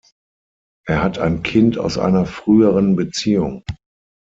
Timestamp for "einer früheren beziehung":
1.99-3.63